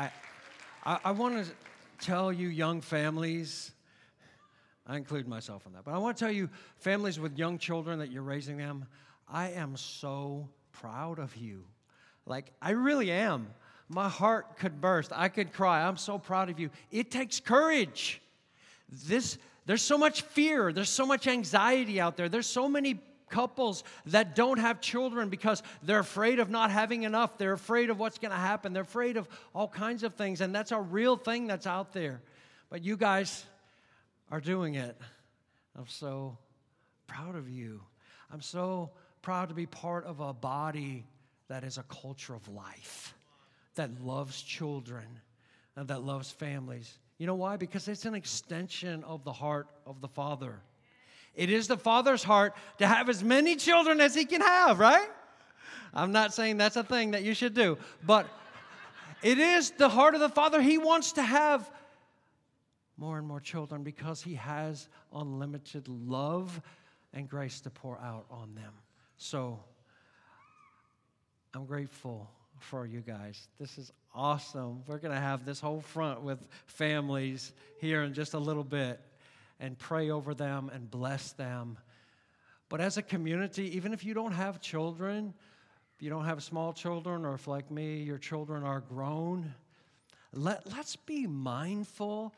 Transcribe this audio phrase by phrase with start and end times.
[0.00, 0.10] I,
[0.84, 1.52] I, I want to
[2.00, 3.72] tell you, young families,
[4.86, 7.98] I include myself in that, but I want to tell you, families with young children
[7.98, 8.86] that you're raising them,
[9.28, 11.64] I am so proud of you.
[12.24, 13.48] Like, I really am.
[13.88, 15.12] My heart could burst.
[15.14, 15.82] I could cry.
[15.82, 16.70] I'm so proud of you.
[16.90, 18.22] It takes courage.
[19.06, 19.36] This,
[19.66, 24.34] there's so much fear, there's so much anxiety out there, there's so many couples that
[24.34, 27.38] don't have children because they're afraid of not having enough.
[27.38, 28.72] They're afraid of what's going to happen.
[28.72, 30.40] They're afraid of all kinds of things.
[30.40, 32.20] And that's a real thing that's out there.
[32.68, 33.44] But you guys
[34.30, 34.96] are doing it.
[35.76, 36.36] I'm so
[37.06, 37.80] proud of you.
[38.32, 38.90] I'm so
[39.22, 41.06] proud to be part of a body
[41.48, 43.14] that is a culture of life,
[43.74, 45.06] that loves children,
[45.76, 46.98] and that loves families.
[47.18, 47.56] You know why?
[47.56, 50.60] Because it's an extension of the heart of the Father.
[51.34, 55.08] It is the Father's heart to have as many children as He can have, right?
[55.94, 58.26] I'm not saying that's a thing that you should do, but
[59.22, 60.60] it is the heart of the Father.
[60.60, 61.70] He wants to have
[62.96, 66.60] more and more children because He has unlimited love
[67.12, 68.72] and grace to pour out on them.
[69.16, 69.60] So
[71.54, 73.48] I'm grateful for you guys.
[73.58, 74.82] This is awesome.
[74.86, 79.00] We're going to have this whole front with families here in just a little bit
[79.60, 81.78] and pray over them and bless them.
[82.68, 85.34] But as a community, even if you don't have children,
[85.96, 89.54] if you don't have small children, or if, like me, your children are grown,
[90.32, 92.34] let, let's be mindful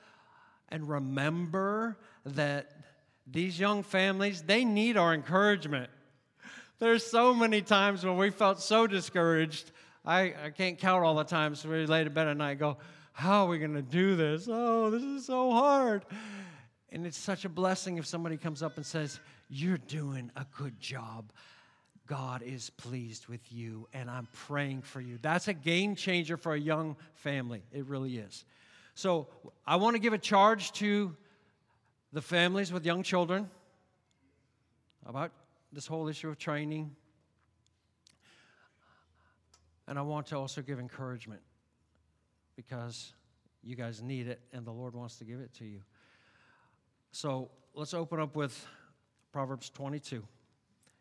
[0.71, 2.73] and remember that
[3.31, 5.91] these young families, they need our encouragement.
[6.79, 9.71] There's so many times when we felt so discouraged.
[10.05, 12.79] I, I can't count all the times so we lay to bed at night go,
[13.13, 14.49] How are we going to do this?
[14.51, 16.05] Oh, this is so hard.
[16.93, 20.79] And it's such a blessing if somebody comes up and says, You're doing a good
[20.79, 21.33] job.
[22.07, 25.19] God is pleased with you, and I'm praying for you.
[25.23, 27.63] That's a game changer for a young family.
[27.73, 28.45] It really is.
[28.95, 29.29] So
[29.67, 31.17] I want to give a charge to
[32.13, 33.49] the families with young children
[35.07, 35.33] about
[35.73, 36.95] this whole issue of training.
[39.89, 41.41] And I want to also give encouragement
[42.55, 43.15] because
[43.63, 45.81] you guys need it and the Lord wants to give it to you.
[47.15, 48.67] So let's open up with
[49.33, 50.25] Proverbs 22.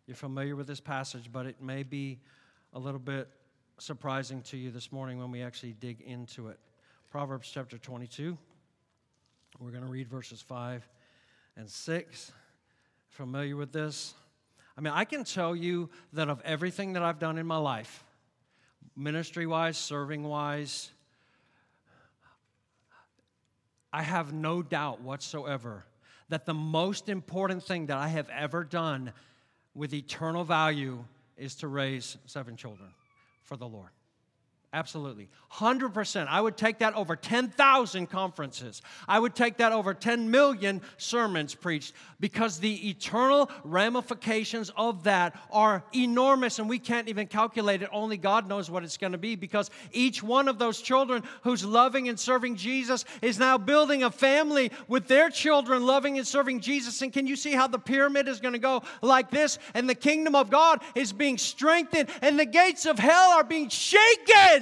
[0.06, 2.20] You're familiar with this passage, but it may be
[2.74, 3.30] a little bit
[3.80, 6.60] surprising to you this morning when we actually dig into it.
[7.12, 8.38] Proverbs chapter 22.
[9.58, 10.86] We're going to read verses 5
[11.56, 12.32] and 6.
[13.08, 14.14] Familiar with this?
[14.78, 18.04] I mean, I can tell you that of everything that I've done in my life,
[18.98, 20.92] ministry wise, serving wise,
[23.94, 25.86] I have no doubt whatsoever
[26.32, 29.12] that the most important thing that I have ever done
[29.76, 31.04] with eternal value
[31.38, 32.90] is to raise seven children
[33.44, 33.90] for the Lord.
[34.74, 35.28] Absolutely.
[35.52, 36.28] 100%.
[36.28, 38.82] I would take that over 10,000 conferences.
[39.06, 45.38] I would take that over 10 million sermons preached because the eternal ramifications of that
[45.52, 47.90] are enormous and we can't even calculate it.
[47.92, 51.66] Only God knows what it's going to be because each one of those children who's
[51.66, 56.62] loving and serving Jesus is now building a family with their children loving and serving
[56.62, 57.02] Jesus.
[57.02, 59.60] And can you see how the pyramid is going to go like this?
[59.74, 63.68] And the kingdom of God is being strengthened and the gates of hell are being
[63.68, 64.61] shaken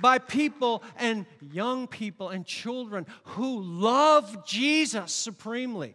[0.00, 5.94] by people and young people and children who love Jesus supremely.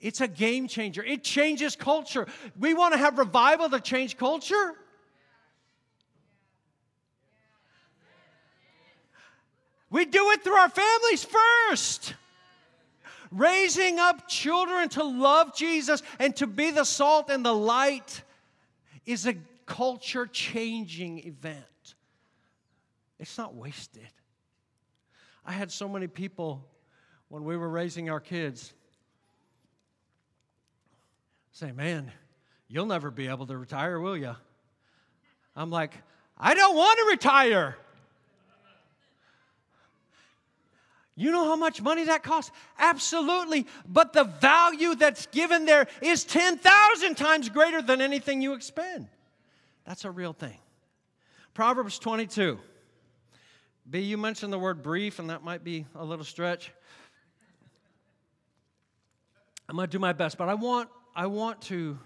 [0.00, 1.02] It's a game changer.
[1.02, 2.26] It changes culture.
[2.58, 4.74] We want to have revival to change culture.
[9.90, 12.14] We do it through our families first.
[13.30, 18.22] Raising up children to love Jesus and to be the salt and the light
[19.04, 19.34] is a
[19.68, 21.94] culture changing event.
[23.20, 24.08] It's not wasted.
[25.44, 26.66] I had so many people
[27.28, 28.72] when we were raising our kids
[31.52, 32.10] say, Man,
[32.66, 34.34] you'll never be able to retire, will you?
[35.54, 35.92] I'm like,
[36.38, 37.76] I don't want to retire.
[41.14, 42.52] You know how much money that costs?
[42.78, 43.66] Absolutely.
[43.86, 49.08] But the value that's given there is 10,000 times greater than anything you expend.
[49.88, 50.58] That's a real thing.
[51.54, 52.58] Proverbs 22.
[53.88, 56.70] B, you mentioned the word brief, and that might be a little stretch.
[59.66, 61.98] I'm going to do my best, but I want, I want to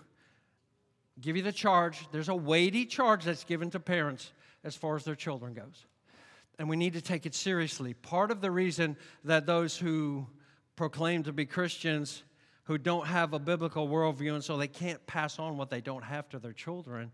[1.21, 2.07] give you the charge.
[2.13, 4.33] There's a weighty charge that's given to parents
[4.63, 5.85] as far as their children goes.
[6.61, 7.95] And we need to take it seriously.
[7.95, 10.29] Part of the reason that those who
[10.77, 12.23] proclaim to be Christians
[12.63, 16.05] who don't have a biblical worldview and so they can't pass on what they don't
[16.05, 17.11] have to their children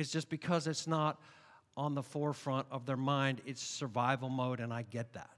[0.00, 1.20] is just because it's not
[1.76, 3.40] on the forefront of their mind.
[3.46, 5.30] It's survival mode, and I get that.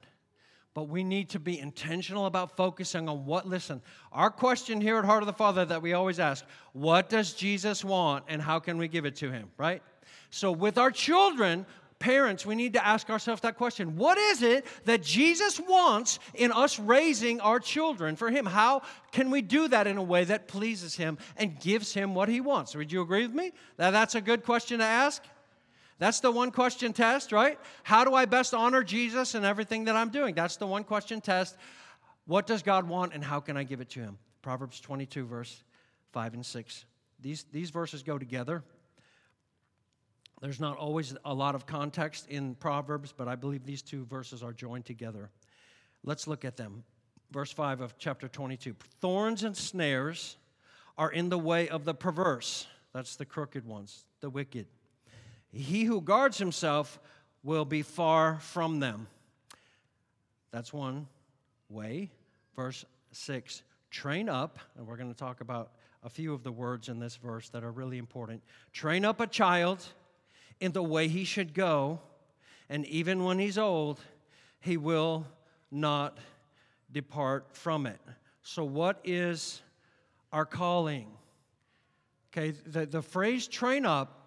[0.75, 5.05] But we need to be intentional about focusing on what, listen, our question here at
[5.05, 8.79] Heart of the Father that we always ask what does Jesus want and how can
[8.79, 9.83] we give it to him, right?
[10.31, 11.67] So with our children,
[12.03, 16.51] parents, we need to ask ourselves that question What is it that Jesus wants in
[16.51, 18.45] us raising our children for Him?
[18.45, 18.83] How
[19.13, 22.41] can we do that in a way that pleases Him and gives Him what He
[22.41, 22.75] wants?
[22.75, 23.53] Would you agree with me?
[23.77, 25.23] That that's a good question to ask?
[25.99, 27.59] That's the one question test, right?
[27.85, 30.35] How do I best honor Jesus in everything that I'm doing?
[30.35, 31.57] That's the one question test.
[32.27, 34.19] What does God want and how can I give it to Him?
[34.43, 35.63] Proverbs 22, verse
[36.13, 36.85] 5 and 6.
[37.21, 38.65] These, these verses go together.
[40.43, 44.43] There's not always a lot of context in Proverbs, but I believe these two verses
[44.43, 45.31] are joined together.
[46.03, 46.83] Let's look at them.
[47.31, 50.37] Verse 5 of chapter 22 Thorns and snares
[50.99, 52.67] are in the way of the perverse.
[52.93, 54.67] That's the crooked ones, the wicked.
[55.53, 56.99] He who guards himself
[57.45, 59.07] will be far from them.
[60.51, 61.07] That's one
[61.69, 62.11] way.
[62.57, 63.63] Verse 6
[63.93, 65.71] Train up, and we're going to talk about
[66.03, 68.43] a few of the words in this verse that are really important.
[68.73, 69.87] Train up a child
[70.63, 71.99] in the way he should go,
[72.71, 73.99] and even when he's old,
[74.61, 75.27] he will
[75.73, 76.19] not
[76.93, 77.99] depart from it.
[78.43, 79.61] So, what is
[80.33, 81.09] our calling?
[82.31, 84.21] Okay, the, the phrase train up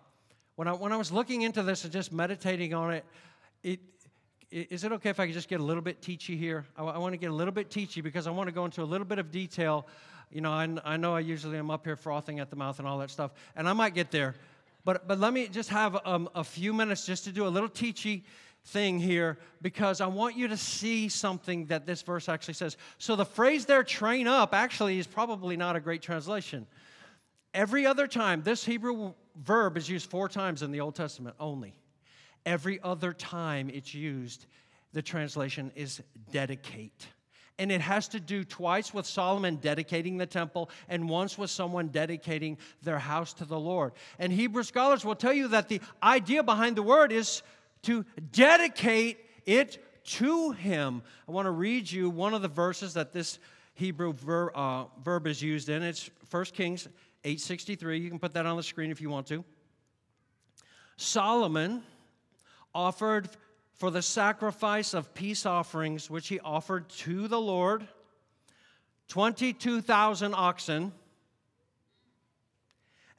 [0.58, 3.06] when I, when I was looking into this and just meditating on it,
[3.64, 3.80] it,
[4.52, 6.66] is it okay if I could just get a little bit teachy here?
[6.76, 8.84] I, I want to get a little bit teachy because I want to go into
[8.84, 9.88] a little bit of detail.
[10.32, 12.88] You know, I, I know I usually am up here frothing at the mouth and
[12.88, 14.36] all that stuff, and I might get there.
[14.86, 17.68] But, but let me just have um, a few minutes just to do a little
[17.68, 18.24] teachy
[18.66, 22.78] thing here because I want you to see something that this verse actually says.
[23.00, 26.68] So the phrase there, train up, actually is probably not a great translation.
[27.54, 31.74] Every other time, this Hebrew verb is used four times in the Old Testament only.
[32.46, 34.46] Every other time it's used,
[34.94, 36.02] the translation is
[36.32, 37.08] dedicate.
[37.58, 41.88] And it has to do twice with Solomon dedicating the temple and once with someone
[41.88, 43.94] dedicating their house to the Lord.
[44.20, 47.44] And Hebrew scholars will tell you that the idea behind the word is
[47.84, 51.02] to dedicate it to Him.
[51.28, 53.40] I want to read you one of the verses that this
[53.76, 55.84] Hebrew ver, uh, verb is used in.
[55.84, 56.88] It's 1 Kings
[57.24, 58.00] 863.
[58.00, 59.44] You can put that on the screen if you want to.
[60.98, 61.84] Solomon
[62.74, 63.30] offered
[63.76, 67.86] for the sacrifice of peace offerings, which he offered to the Lord,
[69.10, 70.94] 22,000 oxen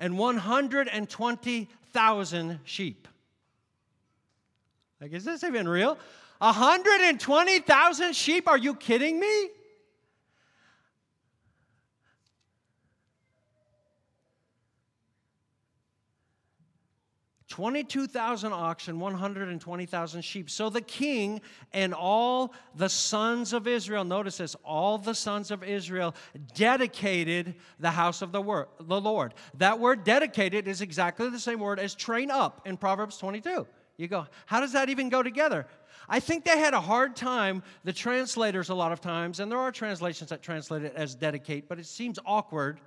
[0.00, 3.06] and 120,000 sheep.
[5.00, 5.96] Like, is this even real?
[6.38, 8.48] 120,000 sheep?
[8.48, 9.48] Are you kidding me?
[17.56, 20.50] 22,000 oxen, 120,000 sheep.
[20.50, 21.40] So the king
[21.72, 26.14] and all the sons of Israel, notice this, all the sons of Israel
[26.54, 29.32] dedicated the house of the, word, the Lord.
[29.54, 33.66] That word dedicated is exactly the same word as train up in Proverbs 22.
[33.96, 35.66] You go, how does that even go together?
[36.10, 39.58] I think they had a hard time, the translators, a lot of times, and there
[39.58, 42.80] are translations that translate it as dedicate, but it seems awkward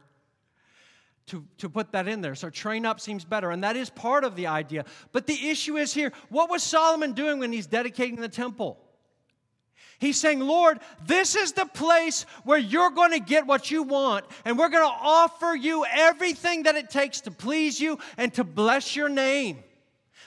[1.30, 2.36] to, to put that in there.
[2.36, 4.86] So train up seems better, and that is part of the idea.
[5.12, 8.78] But the issue is here what was Solomon doing when he's dedicating the temple?
[10.00, 14.26] He's saying, Lord, this is the place where you're going to get what you want,
[14.46, 18.44] and we're going to offer you everything that it takes to please you and to
[18.44, 19.64] bless your name.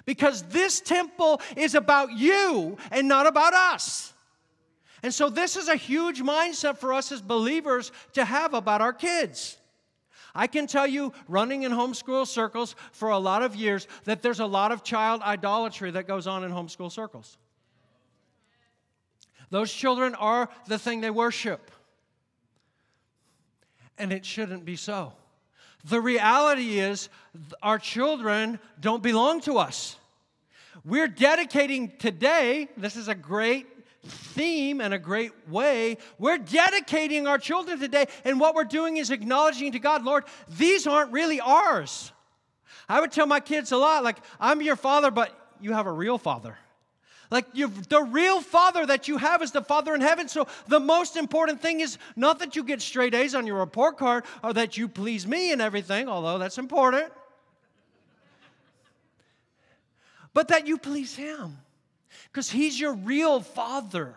[0.04, 4.12] Because this temple is about you and not about us.
[5.02, 8.92] And so, this is a huge mindset for us as believers to have about our
[8.92, 9.56] kids.
[10.34, 14.40] I can tell you, running in homeschool circles for a lot of years, that there's
[14.40, 17.36] a lot of child idolatry that goes on in homeschool circles.
[19.50, 21.70] Those children are the thing they worship.
[23.98, 25.12] And it shouldn't be so.
[25.84, 27.10] The reality is,
[27.62, 29.96] our children don't belong to us.
[30.84, 33.71] We're dedicating today, this is a great
[34.04, 35.98] theme and a great way.
[36.18, 40.86] We're dedicating our children today, and what we're doing is acknowledging to God, Lord, these
[40.86, 42.12] aren't really ours.
[42.88, 45.92] I would tell my kids a lot, like, I'm your father, but you have a
[45.92, 46.56] real father.
[47.30, 50.28] Like the real father that you have is the father in heaven.
[50.28, 53.96] So the most important thing is not that you get straight A's on your report
[53.96, 57.10] card or that you please me and everything, although that's important.
[60.34, 61.56] But that you please him
[62.32, 64.14] because He's your real Father.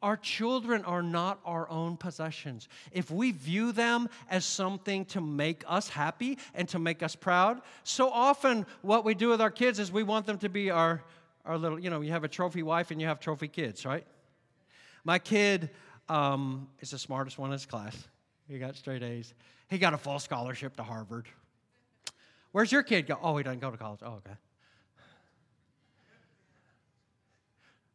[0.00, 2.68] Our children are not our own possessions.
[2.92, 7.60] If we view them as something to make us happy and to make us proud,
[7.82, 11.02] so often what we do with our kids is we want them to be our,
[11.44, 14.06] our little, you know, you have a trophy wife and you have trophy kids, right?
[15.02, 15.70] My kid
[16.08, 17.96] um, is the smartest one in his class.
[18.48, 19.34] He got straight A's.
[19.68, 21.26] He got a full scholarship to Harvard.
[22.52, 23.18] Where's your kid go?
[23.20, 24.00] Oh, he doesn't go to college.
[24.02, 24.36] Oh, okay.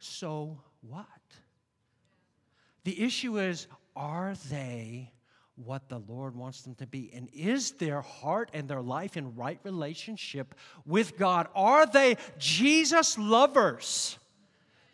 [0.03, 1.07] So what?
[2.83, 5.13] The issue is are they
[5.55, 7.11] what the Lord wants them to be?
[7.13, 10.55] And is their heart and their life in right relationship
[10.85, 11.47] with God?
[11.55, 14.17] Are they Jesus lovers?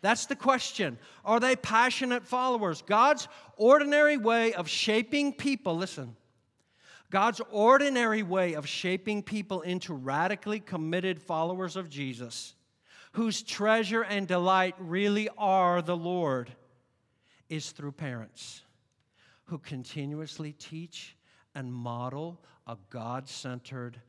[0.00, 0.96] That's the question.
[1.24, 2.82] Are they passionate followers?
[2.82, 3.26] God's
[3.56, 6.14] ordinary way of shaping people, listen,
[7.10, 12.54] God's ordinary way of shaping people into radically committed followers of Jesus,
[13.12, 16.50] whose treasure and delight really are the Lord,
[17.48, 18.62] is through parents
[19.44, 21.16] who continuously teach
[21.54, 24.00] and model a God centered,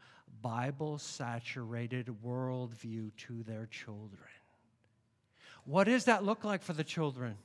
[0.41, 4.29] Bible saturated worldview to their children.
[5.65, 7.37] What does that look like for the children?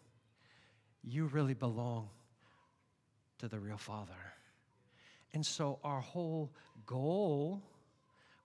[1.03, 2.11] You really belong
[3.39, 4.13] to the real Father.
[5.33, 6.53] And so, our whole
[6.87, 7.63] goal,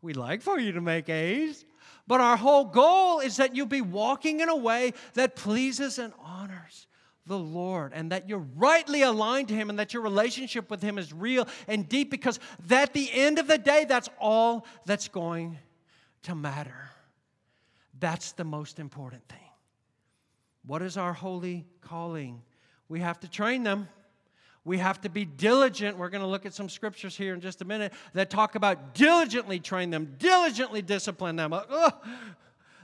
[0.01, 1.65] we like for you to make A's,
[2.07, 6.13] but our whole goal is that you'll be walking in a way that pleases and
[6.19, 6.87] honors
[7.27, 10.97] the Lord and that you're rightly aligned to Him and that your relationship with Him
[10.97, 12.39] is real and deep because
[12.69, 15.57] at the end of the day, that's all that's going
[16.23, 16.89] to matter.
[17.99, 19.37] That's the most important thing.
[20.65, 22.41] What is our holy calling?
[22.89, 23.87] We have to train them.
[24.63, 25.97] We have to be diligent.
[25.97, 28.93] We're going to look at some scriptures here in just a minute that talk about
[28.93, 31.53] diligently train them, diligently discipline them.
[31.53, 31.93] Ugh.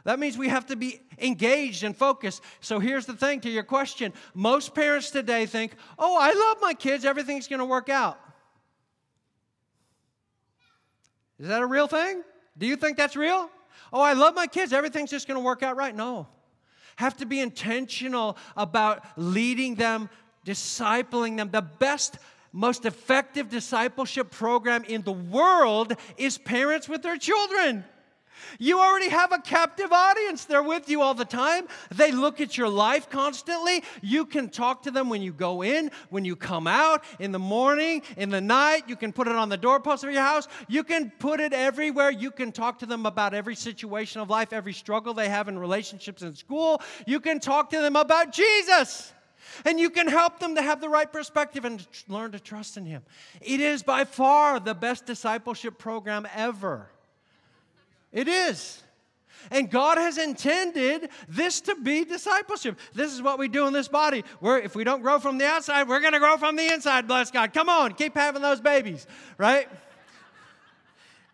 [0.03, 2.41] That means we have to be engaged and focused.
[2.61, 6.73] So here's the thing to your question most parents today think, oh, I love my
[6.73, 8.19] kids, everything's going to work out.
[11.39, 12.23] Is that a real thing?
[12.57, 13.51] Do you think that's real?
[13.93, 15.95] Oh, I love my kids, everything's just going to work out right.
[15.95, 16.27] No
[16.97, 20.09] have to be intentional about leading them,
[20.47, 21.51] discipling them.
[21.51, 22.17] The best,
[22.53, 27.83] most effective discipleship program in the world is parents with their children.
[28.59, 30.45] You already have a captive audience.
[30.45, 31.67] They're with you all the time.
[31.93, 33.83] They look at your life constantly.
[34.01, 37.39] You can talk to them when you go in, when you come out, in the
[37.39, 38.83] morning, in the night.
[38.87, 40.47] You can put it on the doorpost of your house.
[40.67, 42.11] You can put it everywhere.
[42.11, 45.57] You can talk to them about every situation of life, every struggle they have in
[45.59, 46.81] relationships in school.
[47.05, 49.13] You can talk to them about Jesus.
[49.65, 52.85] And you can help them to have the right perspective and learn to trust in
[52.85, 53.03] Him.
[53.41, 56.87] It is by far the best discipleship program ever.
[58.11, 58.81] It is.
[59.51, 62.77] And God has intended this to be discipleship.
[62.93, 64.23] This is what we do in this body.
[64.39, 67.07] Where if we don't grow from the outside, we're going to grow from the inside,
[67.07, 67.53] bless God.
[67.53, 69.69] Come on, keep having those babies, right?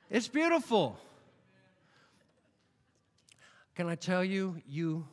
[0.10, 0.98] It's beautiful.
[3.76, 5.08] Can I tell you, you,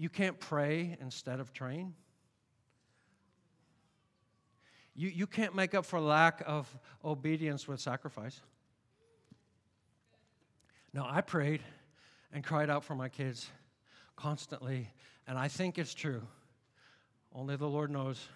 [0.00, 1.92] you can't pray instead of train?
[4.94, 8.40] You, you can't make up for lack of obedience with sacrifice.
[10.94, 11.60] No, I prayed
[12.32, 13.50] and cried out for my kids
[14.16, 14.88] constantly,
[15.26, 16.22] and I think it's true.
[17.34, 18.26] Only the Lord knows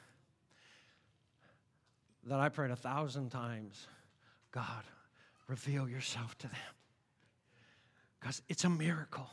[2.24, 3.88] that I prayed a thousand times
[4.50, 4.84] God,
[5.48, 6.74] reveal yourself to them.
[8.20, 9.30] Because it's a miracle.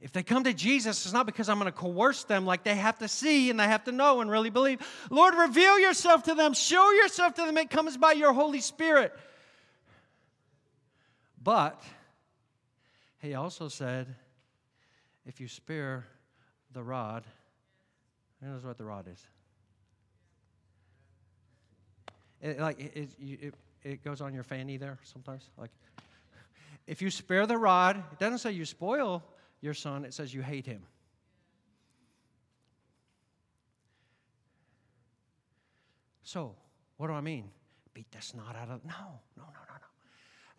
[0.00, 2.76] If they come to Jesus, it's not because I'm going to coerce them like they
[2.76, 4.80] have to see and they have to know and really believe.
[5.10, 7.58] Lord, reveal yourself to them, show yourself to them.
[7.58, 9.12] It comes by your Holy Spirit.
[11.42, 11.82] But
[13.20, 14.14] he also said,
[15.26, 16.06] if you spare
[16.72, 17.24] the rod,
[18.40, 19.26] who knows what the rod is?
[22.40, 25.50] It, like it, it, it goes on your fanny there sometimes.
[25.56, 25.70] Like,
[26.86, 29.24] if you spare the rod, it doesn't say you spoil
[29.60, 30.82] your son, it says you hate him.
[36.22, 36.54] So,
[36.98, 37.50] what do I mean?
[37.94, 38.92] Beat the snot out of no,
[39.36, 39.86] no, no, no, no.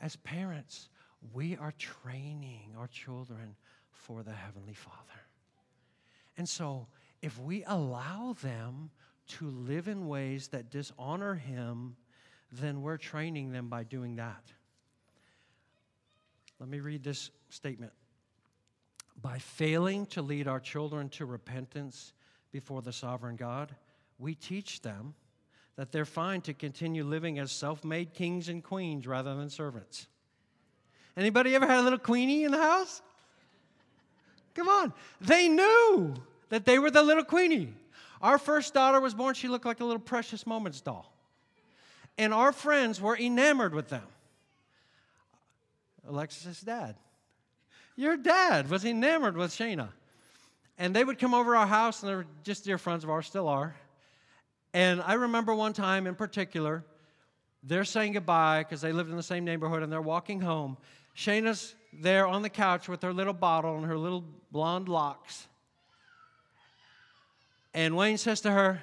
[0.01, 0.89] As parents,
[1.33, 3.55] we are training our children
[3.91, 4.97] for the Heavenly Father.
[6.37, 6.87] And so,
[7.21, 8.89] if we allow them
[9.27, 11.95] to live in ways that dishonor Him,
[12.51, 14.43] then we're training them by doing that.
[16.59, 17.91] Let me read this statement.
[19.21, 22.13] By failing to lead our children to repentance
[22.51, 23.75] before the sovereign God,
[24.17, 25.13] we teach them
[25.75, 30.07] that they're fine to continue living as self made kings and queens rather than servants.
[31.17, 33.01] Anybody ever had a little queenie in the house?
[34.55, 34.93] Come on.
[35.21, 36.15] They knew.
[36.49, 37.73] that they were the little queenie.
[38.21, 41.13] Our first daughter was born, she looked like a little precious moments doll.
[42.17, 44.03] And our friends were enamored with them.
[46.07, 46.95] Alexis's dad.
[47.99, 49.89] Your dad was enamored with Shayna.
[50.77, 53.27] And they would come over our house, and they were just dear friends of ours,
[53.27, 53.75] still are.
[54.73, 56.85] And I remember one time in particular,
[57.61, 60.77] they're saying goodbye because they lived in the same neighborhood and they're walking home.
[61.13, 65.45] Shayna's there on the couch with her little bottle and her little blonde locks.
[67.73, 68.81] And Wayne says to her,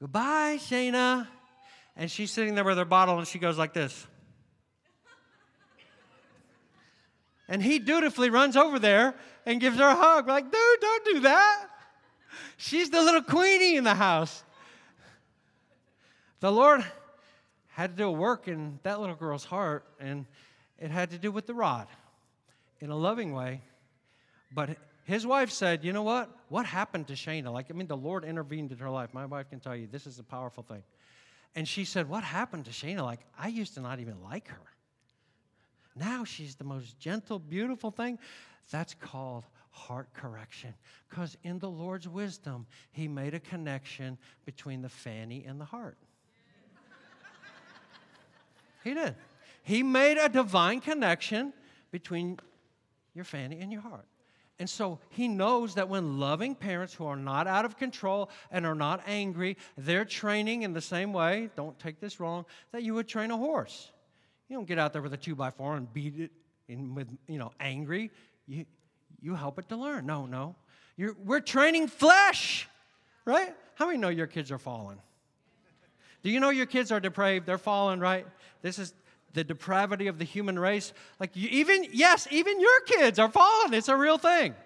[0.00, 1.28] Goodbye, Shayna.
[1.96, 4.04] And she's sitting there with her bottle and she goes like this.
[7.50, 9.14] And he dutifully runs over there
[9.44, 11.66] and gives her a hug, like, dude, don't do that.
[12.56, 14.44] She's the little queenie in the house.
[16.38, 16.84] The Lord
[17.66, 20.26] had to do a work in that little girl's heart, and
[20.78, 21.88] it had to do with the rod
[22.80, 23.62] in a loving way.
[24.52, 26.30] But his wife said, You know what?
[26.50, 27.52] What happened to Shayna?
[27.52, 29.12] Like, I mean, the Lord intervened in her life.
[29.12, 30.84] My wife can tell you this is a powerful thing.
[31.56, 33.02] And she said, What happened to Shayna?
[33.02, 34.60] Like, I used to not even like her.
[36.00, 38.18] Now she's the most gentle, beautiful thing.
[38.70, 40.72] That's called heart correction.
[41.08, 44.16] Because in the Lord's wisdom, He made a connection
[44.46, 45.98] between the fanny and the heart.
[48.84, 49.14] he did.
[49.62, 51.52] He made a divine connection
[51.90, 52.38] between
[53.14, 54.06] your fanny and your heart.
[54.58, 58.66] And so he knows that when loving parents who are not out of control and
[58.66, 62.94] are not angry, they're training in the same way, don't take this wrong, that you
[62.94, 63.90] would train a horse.
[64.50, 66.32] You don't get out there with a two by four and beat it
[66.68, 68.10] in with, you know, angry.
[68.48, 68.66] You,
[69.22, 70.06] you help it to learn.
[70.06, 70.56] No, no.
[70.96, 72.68] You're, we're training flesh,
[73.24, 73.54] right?
[73.76, 74.98] How many know your kids are fallen?
[76.24, 77.46] Do you know your kids are depraved?
[77.46, 78.26] They're fallen, right?
[78.60, 78.92] This is
[79.34, 80.92] the depravity of the human race.
[81.20, 83.72] Like, you, even, yes, even your kids are fallen.
[83.72, 84.56] It's a real thing.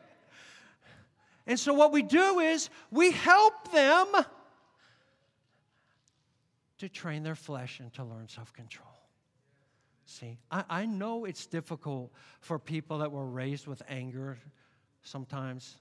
[1.46, 4.06] And so, what we do is we help them
[6.78, 8.93] to train their flesh and to learn self control.
[10.06, 14.38] See, I, I know it's difficult for people that were raised with anger
[15.02, 15.76] sometimes.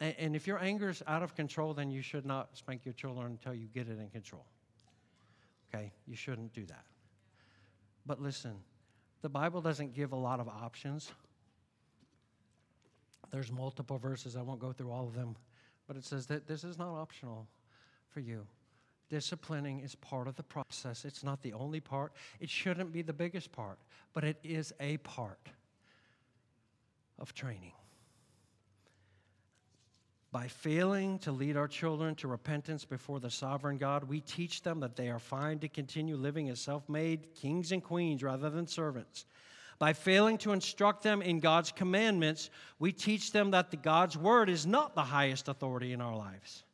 [0.00, 2.94] And, and if your anger is out of control, then you should not spank your
[2.94, 4.44] children until you get it in control.
[5.74, 5.92] Okay?
[6.06, 6.84] You shouldn't do that.
[8.04, 8.56] But listen,
[9.22, 11.10] the Bible doesn't give a lot of options.
[13.30, 14.36] There's multiple verses.
[14.36, 15.36] I won't go through all of them.
[15.86, 17.46] But it says that this is not optional
[18.08, 18.46] for you.
[19.12, 21.04] Disciplining is part of the process.
[21.04, 22.14] It's not the only part.
[22.40, 23.78] It shouldn't be the biggest part,
[24.14, 25.50] but it is a part
[27.18, 27.74] of training.
[30.30, 34.80] By failing to lead our children to repentance before the sovereign God, we teach them
[34.80, 38.66] that they are fine to continue living as self made kings and queens rather than
[38.66, 39.26] servants.
[39.78, 42.48] By failing to instruct them in God's commandments,
[42.78, 46.64] we teach them that the God's word is not the highest authority in our lives.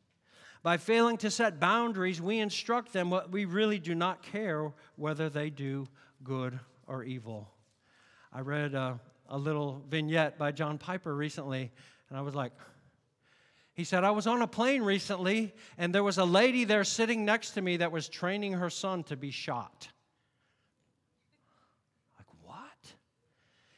[0.61, 5.29] By failing to set boundaries, we instruct them what we really do not care whether
[5.29, 5.87] they do
[6.23, 7.49] good or evil.
[8.33, 11.71] I read a, a little vignette by John Piper recently,
[12.09, 12.51] and I was like,
[13.73, 17.23] he said, I was on a plane recently, and there was a lady there sitting
[17.23, 19.87] next to me that was training her son to be shot.
[22.17, 22.93] Like, what?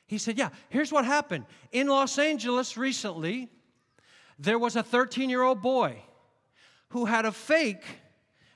[0.07, 1.45] He said, Yeah, here's what happened.
[1.71, 3.49] In Los Angeles recently,
[4.39, 6.01] there was a 13 year old boy
[6.91, 7.83] who had a fake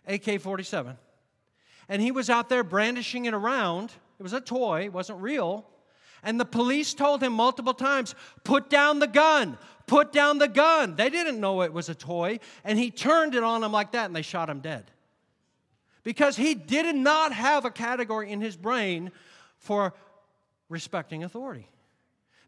[0.07, 0.97] AK 47.
[1.89, 3.91] And he was out there brandishing it around.
[4.19, 5.65] It was a toy, it wasn't real.
[6.23, 10.95] And the police told him multiple times, put down the gun, put down the gun.
[10.95, 12.39] They didn't know it was a toy.
[12.63, 14.89] And he turned it on them like that and they shot him dead.
[16.03, 19.11] Because he did not have a category in his brain
[19.57, 19.93] for
[20.67, 21.69] respecting authority.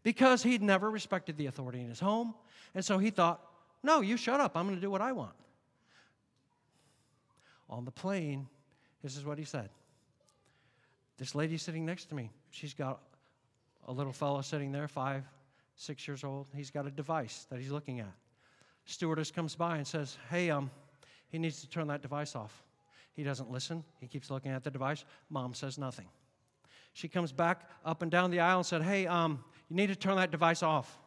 [0.02, 2.34] Because he'd never respected the authority in his home.
[2.74, 3.40] And so he thought,
[3.82, 4.56] no, you shut up.
[4.56, 5.34] I'm going to do what I want
[7.68, 8.46] on the plane,
[9.02, 9.70] this is what he said.
[11.18, 13.00] This lady sitting next to me, she's got
[13.86, 15.24] a little fellow sitting there, five,
[15.76, 16.48] six years old.
[16.54, 18.12] He's got a device that he's looking at.
[18.84, 20.70] Stewardess comes by and says, Hey, um,
[21.28, 22.62] he needs to turn that device off.
[23.12, 23.84] He doesn't listen.
[24.00, 25.04] He keeps looking at the device.
[25.28, 26.06] Mom says nothing.
[26.92, 29.96] She comes back up and down the aisle and said, Hey, um, you need to
[29.96, 30.98] turn that device off.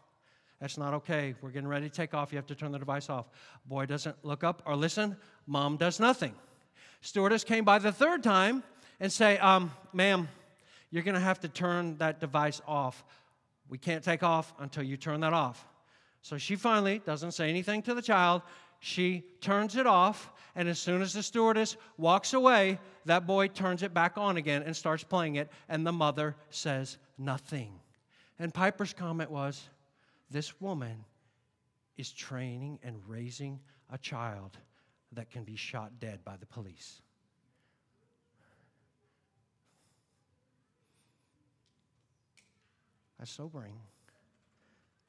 [0.60, 1.34] That's not okay.
[1.42, 2.32] We're getting ready to take off.
[2.32, 3.30] You have to turn the device off.
[3.66, 5.18] Boy doesn't look up or listen.
[5.48, 6.36] Mom does nothing.
[7.02, 8.64] Stewardess came by the third time
[9.00, 10.30] and say, um, ma'am,
[10.92, 13.04] you're going to have to turn that device off.
[13.70, 15.66] We can't take off until you turn that off.
[16.22, 18.44] So she finally doesn't say anything to the child.
[18.80, 23.82] She turns it off, and as soon as the stewardess walks away, that boy turns
[23.82, 27.80] it back on again and starts playing it, and the mother says nothing.
[28.38, 29.70] And Piper's comment was,
[30.30, 31.06] This woman
[31.98, 33.60] is training and raising
[33.92, 34.58] a child
[35.14, 37.02] that can be shot dead by the police.
[43.20, 43.76] That's sobering,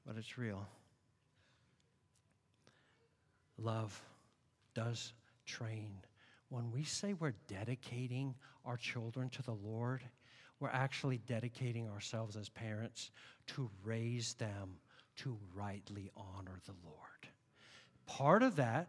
[0.07, 0.67] but it's real.
[3.57, 3.99] Love
[4.75, 5.13] does
[5.47, 5.93] train.
[6.51, 8.35] When we say we're dedicating
[8.67, 10.03] our children to the Lord,
[10.61, 13.11] we're actually dedicating ourselves as parents
[13.49, 14.77] to raise them
[15.17, 16.97] to rightly honor the Lord.
[18.07, 18.89] Part of that,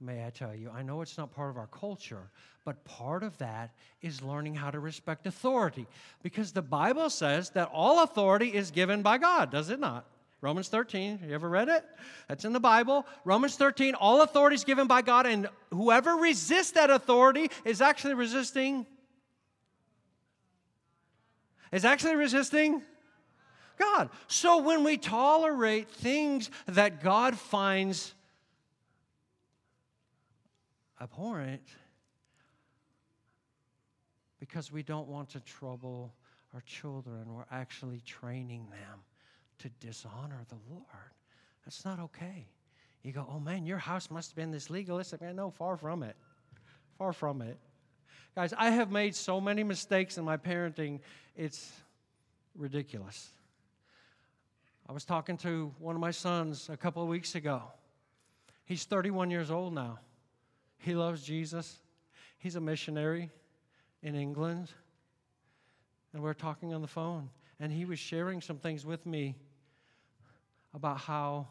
[0.00, 2.30] may I tell you, I know it's not part of our culture,
[2.64, 5.86] but part of that is learning how to respect authority.
[6.22, 10.06] Because the Bible says that all authority is given by God, does it not?
[10.40, 11.84] Romans 13, you ever read it?
[12.28, 13.06] That's in the Bible.
[13.24, 18.14] Romans 13, all authority is given by God, and whoever resists that authority is actually
[18.14, 18.86] resisting.
[21.72, 22.82] Is actually resisting
[23.78, 24.10] God.
[24.28, 28.14] So when we tolerate things that God finds
[31.00, 31.62] abhorrent,
[34.40, 36.14] because we don't want to trouble
[36.54, 39.00] our children, we're actually training them
[39.58, 40.84] to dishonor the Lord.
[41.64, 42.46] That's not okay.
[43.02, 45.20] You go, oh man, your house must have been this legalistic.
[45.20, 46.16] Man, no, far from it.
[46.96, 47.58] Far from it.
[48.34, 51.00] Guys, I have made so many mistakes in my parenting,
[51.36, 51.72] it's
[52.54, 53.30] ridiculous.
[54.88, 57.62] I was talking to one of my sons a couple of weeks ago.
[58.64, 59.98] He's 31 years old now.
[60.78, 61.78] He loves Jesus.
[62.38, 63.30] He's a missionary
[64.02, 64.70] in England.
[66.12, 67.30] And we are talking on the phone.
[67.60, 69.34] And he was sharing some things with me
[70.72, 71.48] about how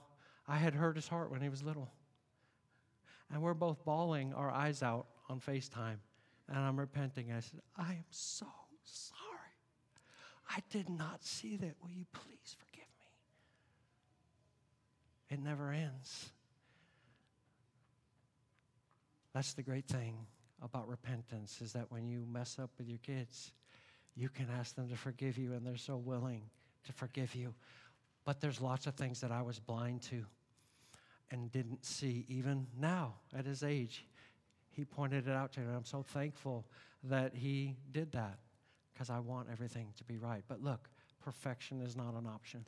[0.48, 1.92] I had hurt his heart when he was little.
[3.32, 5.98] And we're both bawling our eyes out on FaceTime.
[6.48, 7.34] And I'm repenting.
[7.34, 8.48] I said, I am so
[8.86, 9.20] sorry.
[10.50, 11.76] I did not see that.
[11.82, 13.06] Will you please forgive me?
[15.30, 16.30] It never ends.
[19.38, 20.26] That's the great thing
[20.64, 23.52] about repentance is that when you mess up with your kids,
[24.16, 26.42] you can ask them to forgive you, and they're so willing
[26.86, 27.54] to forgive you.
[28.26, 30.26] But there's lots of things that I was blind to
[31.30, 34.08] and didn't see, even now at his age.
[34.72, 35.68] He pointed it out to me.
[35.72, 36.66] I'm so thankful
[37.04, 38.40] that he did that
[38.92, 40.44] because I want everything to be right.
[40.48, 40.90] But look,
[41.24, 42.66] perfection is not an option.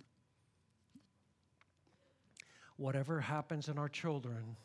[2.78, 4.56] Whatever happens in our children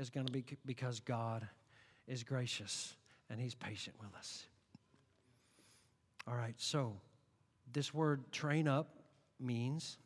[0.00, 1.46] is going to be because God
[2.08, 2.94] is gracious
[3.28, 4.46] and He's patient with us.
[6.26, 6.94] All right, so
[7.72, 8.88] this word train up
[9.38, 9.98] means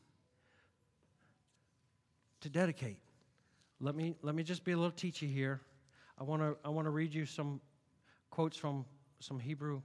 [2.41, 2.99] to dedicate.
[3.81, 5.61] Let me, let me just be a little teachy here.
[6.19, 7.61] I want to I wanna read you some
[8.31, 8.85] quotes from
[9.21, 9.81] some Hebrew,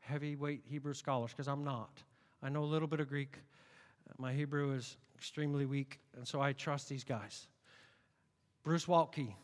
[0.00, 2.02] heavyweight Hebrew scholars, because I'm not.
[2.42, 3.38] I know a little bit of Greek.
[4.18, 7.48] My Hebrew is extremely weak, and so I trust these guys.
[8.62, 9.34] Bruce Waltke,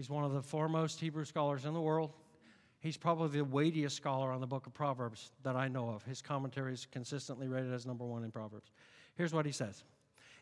[0.00, 2.14] He's one of the foremost Hebrew scholars in the world.
[2.78, 6.02] He's probably the weightiest scholar on the book of Proverbs that I know of.
[6.04, 8.70] His commentary is consistently rated as number one in Proverbs.
[9.16, 9.84] Here's what he says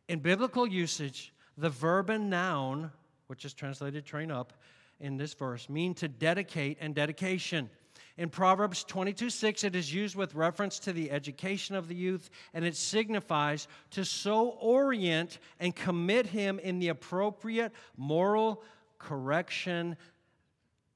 [0.06, 2.92] In biblical usage, the verb and noun,
[3.26, 4.52] which is translated train up
[5.00, 7.68] in this verse, mean to dedicate and dedication.
[8.16, 12.30] In Proverbs 22 6, it is used with reference to the education of the youth,
[12.54, 18.62] and it signifies to so orient and commit him in the appropriate moral
[18.98, 19.96] correction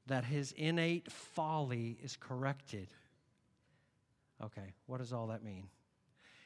[0.06, 2.88] that his innate folly is corrected.
[4.42, 5.68] Okay, what does all that mean?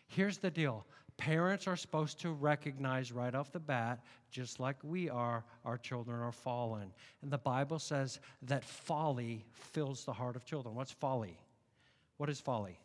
[0.08, 0.84] Here's the deal
[1.16, 6.20] parents are supposed to recognize right off the bat, just like we are, our children
[6.20, 6.92] are fallen.
[7.22, 10.74] And the Bible says that folly fills the heart of children.
[10.74, 11.38] What's folly?
[12.18, 12.78] What is folly?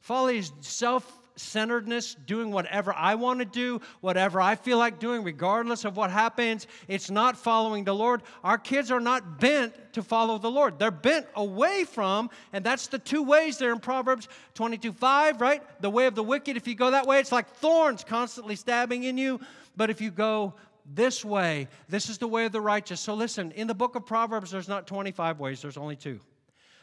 [0.00, 5.22] Folly is self centeredness, doing whatever I want to do, whatever I feel like doing,
[5.22, 6.66] regardless of what happens.
[6.88, 8.22] It's not following the Lord.
[8.42, 10.78] Our kids are not bent to follow the Lord.
[10.78, 15.62] They're bent away from, and that's the two ways there in Proverbs 22 5, right?
[15.80, 19.04] The way of the wicked, if you go that way, it's like thorns constantly stabbing
[19.04, 19.40] in you.
[19.76, 20.54] But if you go
[20.94, 23.00] this way, this is the way of the righteous.
[23.00, 26.20] So listen, in the book of Proverbs, there's not 25 ways, there's only two.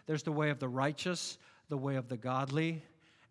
[0.06, 1.38] There's the way of the righteous,
[1.70, 2.84] the way of the godly,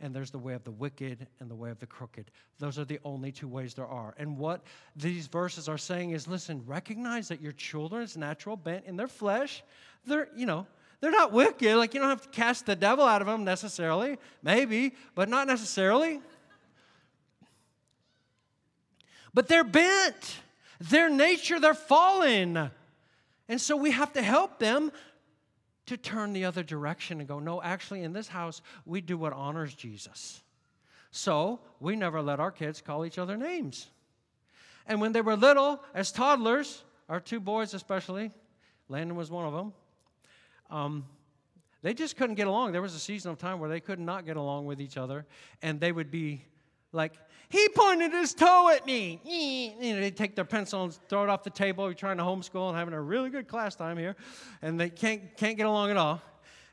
[0.02, 2.30] and there's the way of the wicked and the way of the crooked.
[2.58, 4.14] Those are the only two ways there are.
[4.18, 4.62] And what
[4.96, 9.62] these verses are saying is listen, recognize that your children's natural bent in their flesh,
[10.04, 10.66] they're, you know,
[11.00, 11.76] they're not wicked.
[11.76, 15.46] Like you don't have to cast the devil out of them necessarily, maybe, but not
[15.46, 16.20] necessarily.
[19.32, 20.40] But they're bent.
[20.80, 22.70] Their nature, they're fallen.
[23.48, 24.90] And so we have to help them
[25.86, 29.32] to turn the other direction and go, no, actually, in this house, we do what
[29.32, 30.42] honors Jesus.
[31.10, 33.88] So we never let our kids call each other names.
[34.86, 38.30] And when they were little, as toddlers, our two boys especially,
[38.88, 39.72] Landon was one of them,
[40.70, 41.04] um,
[41.82, 42.72] they just couldn't get along.
[42.72, 45.26] There was a season of time where they could not get along with each other,
[45.62, 46.44] and they would be
[46.92, 47.12] like,
[47.52, 49.20] he pointed his toe at me.
[49.26, 51.84] You know, they take their pencil and throw it off the table.
[51.84, 54.16] You're trying to homeschool and having a really good class time here,
[54.62, 56.22] and they can't, can't get along at all.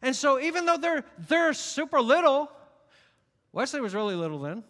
[0.01, 2.49] And so, even though they're, they're super little,
[3.51, 4.63] Wesley was really little then.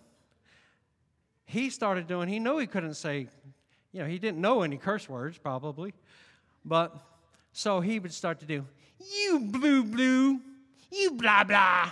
[1.46, 3.28] He started doing, he knew he couldn't say,
[3.92, 5.94] you know, he didn't know any curse words probably,
[6.66, 6.92] but
[7.54, 8.66] so he would start to do,
[8.98, 10.40] you blue blue,
[10.92, 11.92] you blah blah,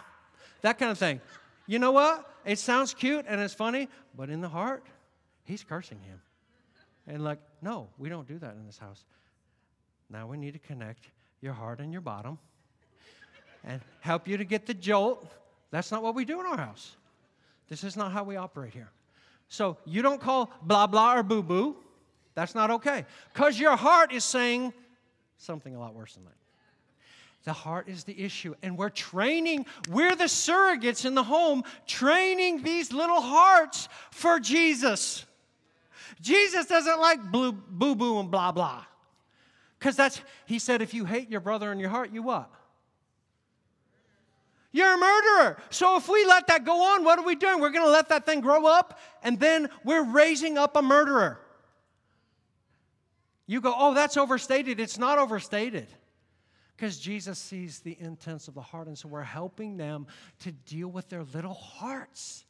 [0.61, 1.21] that kind of thing.
[1.67, 2.36] You know what?
[2.47, 4.85] It sounds cute and it's funny, but in the heart,
[5.43, 6.21] he's cursing him.
[7.05, 9.03] And like, no, we don't do that in this house.
[10.09, 11.09] Now we need to connect
[11.41, 12.39] your heart and your bottom
[13.65, 15.27] and help you to get the jolt.
[15.71, 16.95] That's not what we do in our house.
[17.67, 18.89] This is not how we operate here.
[19.49, 21.75] So you don't call blah blah or boo boo.
[22.33, 23.05] That's not okay.
[23.33, 24.71] Because your heart is saying
[25.37, 26.46] something a lot worse than that.
[27.47, 28.55] The heart is the issue.
[28.61, 35.25] And we're training, we're the surrogates in the home, training these little hearts for Jesus.
[36.19, 38.83] Jesus doesn't like boo boo and blah blah.
[39.79, 42.51] Because that's, he said, if you hate your brother in your heart, you what?
[44.73, 45.57] You're a murderer.
[45.69, 47.61] So if we let that go on, what are we doing?
[47.61, 51.39] We're going to let that thing grow up, and then we're raising up a murderer.
[53.45, 54.81] You go, oh, that's overstated.
[54.81, 55.87] It's not overstated.
[56.77, 60.05] Because Jesus sees the intents of the heart, and so we're helping them
[60.41, 62.45] to deal with their little hearts.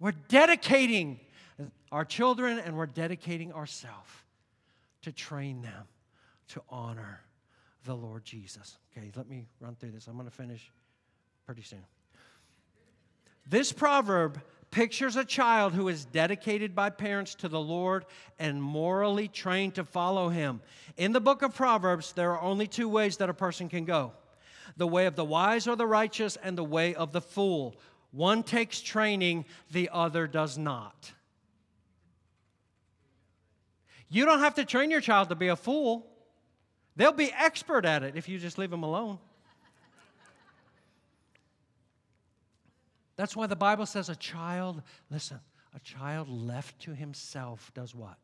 [0.00, 1.20] We're dedicating
[1.92, 4.10] our children and we're dedicating ourselves
[5.02, 5.84] to train them
[6.48, 7.20] to honor
[7.84, 8.78] the Lord Jesus.
[8.96, 10.06] Okay, let me run through this.
[10.06, 10.72] I'm going to finish
[11.44, 11.84] pretty soon.
[13.48, 14.40] This proverb
[14.76, 18.04] pictures a child who is dedicated by parents to the Lord
[18.38, 20.60] and morally trained to follow him.
[20.98, 24.12] In the book of Proverbs, there are only two ways that a person can go
[24.76, 27.74] the way of the wise or the righteous, and the way of the fool.
[28.10, 31.10] One takes training, the other does not.
[34.10, 36.06] You don't have to train your child to be a fool.
[36.96, 39.20] They'll be expert at it if you just leave them alone.
[43.16, 45.40] That's why the Bible says a child, listen,
[45.74, 48.18] a child left to himself does what?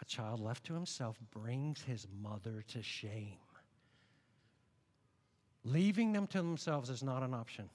[0.00, 3.38] A child left to himself brings his mother to shame.
[5.62, 7.68] Leaving them to themselves is not an option.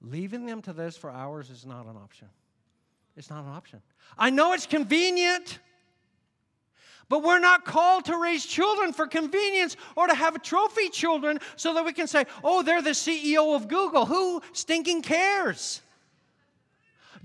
[0.00, 2.28] Leaving them to this for hours is not an option.
[3.16, 3.82] It's not an option.
[4.18, 5.58] I know it's convenient.
[7.12, 11.74] But we're not called to raise children for convenience or to have trophy children so
[11.74, 14.06] that we can say, oh, they're the CEO of Google.
[14.06, 15.82] Who stinking cares?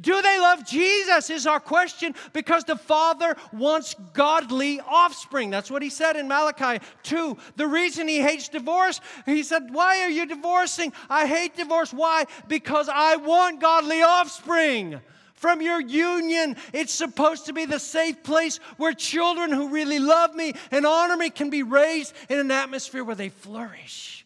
[0.02, 1.30] Do they love Jesus?
[1.30, 5.52] Is our question because the Father wants godly offspring.
[5.52, 7.38] That's what he said in Malachi 2.
[7.56, 10.92] The reason he hates divorce, he said, Why are you divorcing?
[11.10, 11.94] I hate divorce.
[11.94, 12.26] Why?
[12.50, 15.00] Because I want godly offspring
[15.38, 16.58] from your union.
[16.74, 21.16] It's supposed to be the safe place where children who really love me and honor
[21.16, 24.26] me can be raised in an atmosphere where they flourish.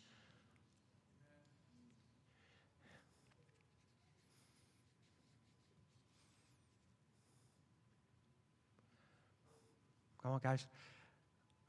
[10.23, 10.65] Come on, guys.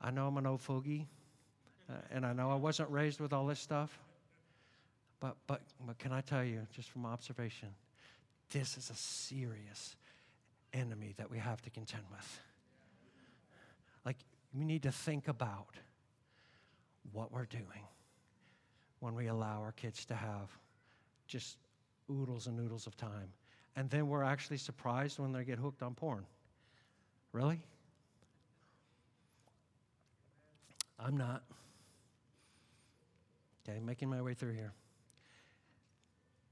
[0.01, 1.07] I know I'm an old fogey,
[1.89, 3.99] uh, and I know I wasn't raised with all this stuff.
[5.21, 7.69] But, but, but can I tell you, just from observation,
[8.53, 9.97] this is a serious
[10.73, 12.41] enemy that we have to contend with.
[14.05, 14.17] Like,
[14.55, 15.77] we need to think about
[17.13, 17.87] what we're doing
[19.01, 20.51] when we allow our kids to have
[21.27, 21.57] just
[22.11, 23.33] oodles and oodles of time.
[23.75, 26.25] And then we're actually surprised when they get hooked on porn.
[27.33, 27.61] Really?
[30.99, 31.43] I'm not.
[33.69, 34.73] Okay, making my way through here.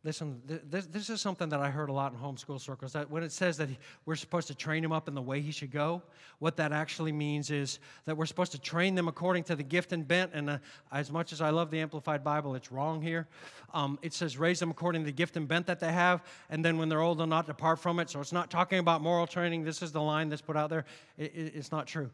[0.03, 2.95] Listen, this, this is something that I heard a lot in homeschool circles.
[2.95, 3.69] That when it says that
[4.07, 6.01] we're supposed to train him up in the way he should go,
[6.39, 9.93] what that actually means is that we're supposed to train them according to the gift
[9.93, 10.31] and bent.
[10.33, 10.59] And uh,
[10.91, 13.29] as much as I love the Amplified Bible, it's wrong here.
[13.75, 16.65] Um, it says raise them according to the gift and bent that they have, and
[16.65, 18.09] then when they're old, they'll not depart from it.
[18.09, 19.65] So it's not talking about moral training.
[19.65, 20.87] This is the line that's put out there.
[21.19, 22.11] It, it, it's not true.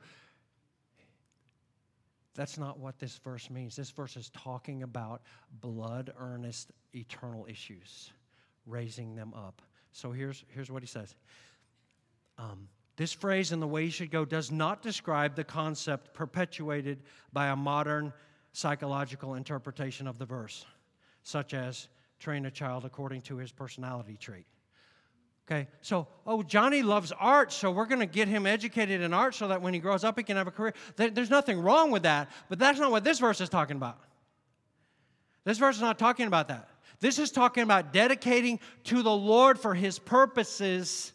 [2.37, 3.75] That's not what this verse means.
[3.75, 5.22] This verse is talking about
[5.61, 8.12] blood earnest eternal issues,
[8.66, 9.62] raising them up.
[9.92, 11.14] So here's, here's what he says.
[12.38, 17.03] Um, this phrase, in the way you should go, does not describe the concept perpetuated
[17.33, 18.12] by a modern
[18.53, 20.64] psychological interpretation of the verse,
[21.22, 24.46] such as train a child according to his personality trait.
[25.49, 29.33] Okay, so, oh, Johnny loves art, so we're going to get him educated in art
[29.33, 30.75] so that when he grows up, he can have a career.
[30.97, 34.01] There's nothing wrong with that, but that's not what this verse is talking about.
[35.45, 36.69] This verse is not talking about that.
[36.99, 41.13] This is talking about dedicating to the Lord for his purposes.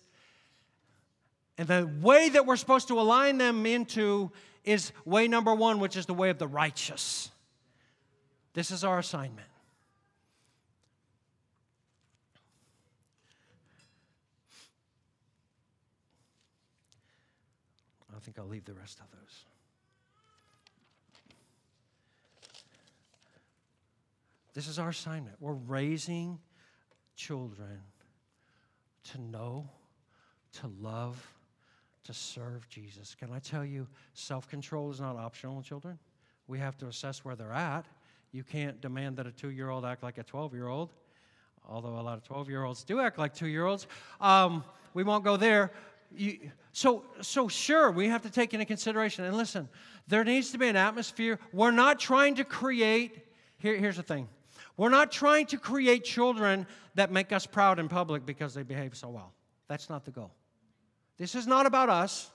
[1.58, 4.32] And the way that we're supposed to align them into
[4.64, 7.30] is way number one, which is the way of the righteous.
[8.54, 9.48] This is our assignment.
[18.22, 19.46] Think I'll leave the rest of those.
[24.54, 25.38] This is our assignment.
[25.40, 26.40] We're raising
[27.16, 27.80] children
[29.12, 29.70] to know,
[30.60, 31.26] to love,
[32.04, 33.16] to serve Jesus.
[33.16, 35.98] Can I tell you, self control is not optional in children?
[36.48, 37.86] We have to assess where they're at.
[38.32, 40.94] You can't demand that a two year old act like a 12 year old,
[41.68, 43.88] although a lot of 12 year olds do act like two year olds.
[44.20, 45.72] Um, we won't go there.
[46.16, 49.26] You, so, so sure, we have to take into consideration.
[49.26, 49.70] And listen,
[50.08, 51.40] there needs to be an atmosphere.
[51.52, 53.26] We're not trying to create.
[53.58, 54.28] Here, here's the thing
[54.78, 58.96] we're not trying to create children that make us proud in public because they behave
[58.96, 59.34] so well.
[59.68, 60.32] That's not the goal.
[61.18, 62.32] This is not about us.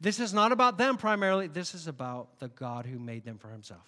[0.00, 1.46] This is not about them primarily.
[1.46, 3.86] This is about the God who made them for himself.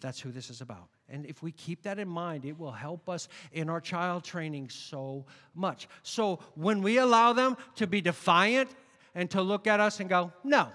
[0.00, 0.88] That's who this is about.
[1.08, 4.70] And if we keep that in mind, it will help us in our child training
[4.70, 5.86] so much.
[6.02, 8.70] So when we allow them to be defiant
[9.14, 10.68] and to look at us and go, no,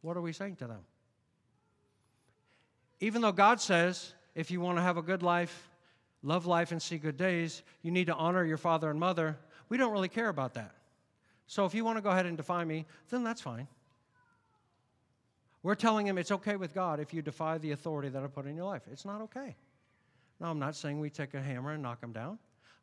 [0.00, 0.80] what are we saying to them?
[3.00, 5.68] Even though God says, if you want to have a good life,
[6.22, 9.76] love life, and see good days, you need to honor your father and mother, we
[9.76, 10.74] don't really care about that.
[11.46, 13.66] So if you want to go ahead and defy me, then that's fine.
[15.62, 18.46] We're telling him it's okay with God if you defy the authority that I put
[18.46, 18.82] in your life.
[18.90, 19.56] It's not okay.
[20.40, 22.38] No, I'm not saying we take a hammer and knock him down.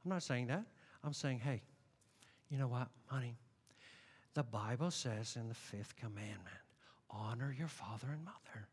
[0.06, 0.64] I'm not saying that.
[1.04, 1.62] I'm saying, hey,
[2.50, 3.36] you know what, honey?
[4.36, 6.56] The Bible says in the fifth commandment
[7.10, 8.68] honor your father and mother.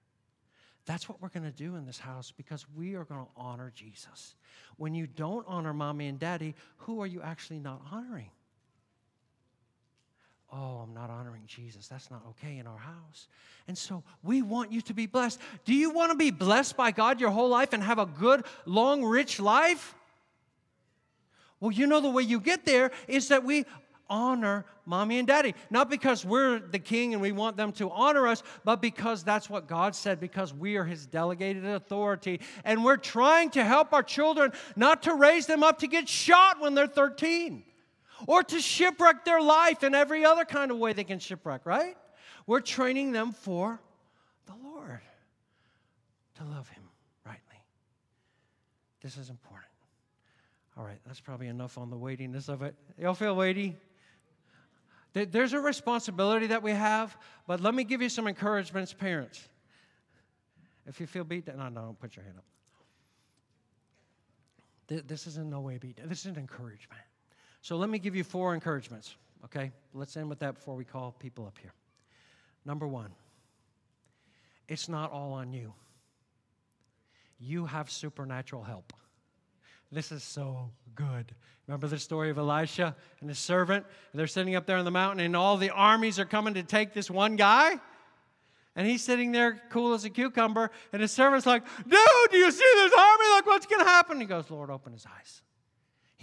[0.87, 3.73] That's what we're going to do in this house because we are going to honor
[3.75, 4.35] Jesus.
[4.77, 8.31] When you don't honor mommy and daddy, who are you actually not honoring?
[10.57, 11.89] Oh, I'm not honoring Jesus.
[11.89, 13.27] That's not okay in our house.
[13.67, 15.41] And so we want you to be blessed.
[15.65, 18.45] Do you want to be blessed by God your whole life and have a good,
[18.65, 19.95] long, rich life?
[21.59, 23.65] Well, you know the way you get there is that we
[24.09, 25.55] honor mommy and daddy.
[25.71, 29.51] Not because we're the king and we want them to honor us, but because that's
[29.51, 32.41] what God said, because we are his delegated authority.
[32.65, 36.61] And we're trying to help our children not to raise them up to get shot
[36.61, 37.65] when they're 13
[38.27, 41.97] or to shipwreck their life in every other kind of way they can shipwreck, right?
[42.47, 43.81] We're training them for
[44.47, 45.01] the Lord
[46.37, 46.83] to love Him
[47.25, 47.63] rightly.
[49.03, 49.71] This is important.
[50.77, 52.75] All right, that's probably enough on the weightiness of it.
[52.99, 53.77] Y'all feel weighty?
[55.13, 59.49] There's a responsibility that we have, but let me give you some encouragements, parents.
[60.87, 62.45] If you feel beat down, no, no, don't put your hand up.
[65.07, 66.09] This is in no way beat down.
[66.09, 67.01] This is an encouragement.
[67.65, 69.73] So let me give you four encouragements, okay?
[69.95, 71.73] Let's end with that before we call people up here.
[72.67, 73.11] Number one,
[74.69, 75.73] it's not all on you.
[77.41, 78.93] You have supernatural help.
[79.91, 81.35] This is so good.
[81.67, 83.87] Remember the story of Elisha and his servant?
[84.13, 86.93] They're sitting up there on the mountain, and all the armies are coming to take
[86.93, 87.81] this one guy.
[88.77, 92.51] And he's sitting there cool as a cucumber, and his servant's like, Dude, do you
[92.51, 93.25] see this army?
[93.31, 94.21] Like, what's going to happen?
[94.21, 95.41] He goes, Lord, open his eyes.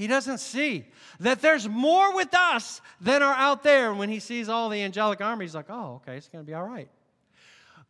[0.01, 0.87] He doesn't see
[1.19, 3.91] that there's more with us than are out there.
[3.91, 6.47] And when he sees all the angelic army, he's like, oh, okay, it's going to
[6.47, 6.89] be all right.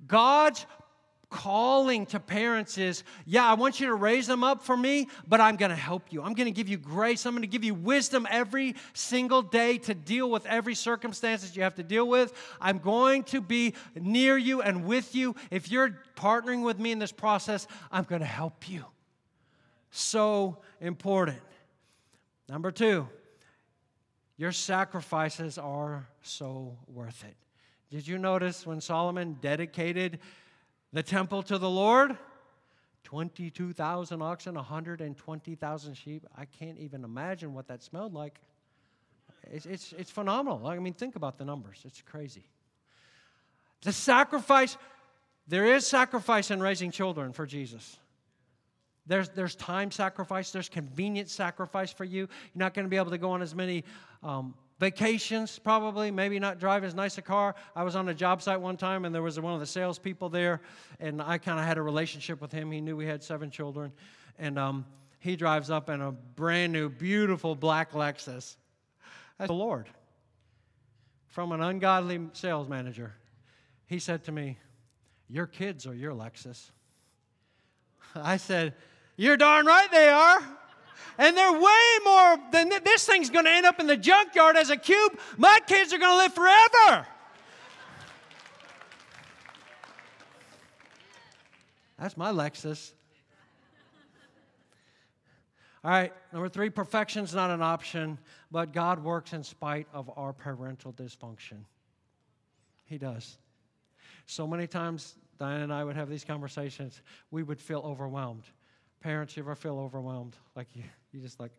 [0.05, 0.65] God's
[1.29, 5.39] calling to parents is, yeah, I want you to raise them up for me, but
[5.39, 6.21] I'm going to help you.
[6.21, 7.25] I'm going to give you grace.
[7.25, 11.55] I'm going to give you wisdom every single day to deal with every circumstance that
[11.55, 12.33] you have to deal with.
[12.59, 15.33] I'm going to be near you and with you.
[15.49, 18.83] If you're partnering with me in this process, I'm going to help you.
[19.91, 21.39] So important.
[22.51, 23.07] Number two,
[24.35, 27.37] your sacrifices are so worth it.
[27.89, 30.19] Did you notice when Solomon dedicated
[30.91, 32.17] the temple to the Lord?
[33.05, 36.25] 22,000 oxen, 120,000 sheep.
[36.35, 38.41] I can't even imagine what that smelled like.
[39.49, 40.67] It's, it's, it's phenomenal.
[40.67, 41.83] I mean, think about the numbers.
[41.85, 42.43] It's crazy.
[43.83, 44.75] The sacrifice,
[45.47, 47.97] there is sacrifice in raising children for Jesus.
[49.11, 52.19] There's, there's time sacrifice, there's convenience sacrifice for you.
[52.19, 53.83] You're not going to be able to go on as many
[54.23, 57.55] um, vacations, probably, maybe not drive as nice a car.
[57.75, 60.29] I was on a job site one time and there was one of the salespeople
[60.29, 60.61] there,
[61.01, 62.71] and I kind of had a relationship with him.
[62.71, 63.91] He knew we had seven children,
[64.39, 64.85] and um,
[65.19, 68.55] he drives up in a brand new, beautiful black Lexus.
[69.37, 69.89] That's the Lord.
[71.27, 73.13] From an ungodly sales manager,
[73.87, 74.57] he said to me,
[75.27, 76.71] Your kids are your Lexus.
[78.15, 78.73] I said,
[79.21, 80.41] You're darn right they are
[81.19, 84.57] and they're way more than th- this thing's going to end up in the junkyard
[84.57, 85.19] as a cube.
[85.37, 87.05] My kids are going to live forever.
[91.99, 92.93] That's my Lexus.
[95.83, 98.17] All right, number three, perfection's not an option,
[98.49, 101.65] but God works in spite of our parental dysfunction.
[102.85, 103.37] He does.
[104.25, 108.45] So many times, Diane and I would have these conversations, we would feel overwhelmed.
[109.01, 110.35] Parents, you ever feel overwhelmed?
[110.55, 111.51] Like you, you just like,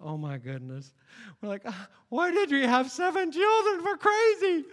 [0.00, 0.92] oh my goodness.
[1.40, 3.84] We're like, ah, why did we have seven children?
[3.84, 4.64] We're crazy.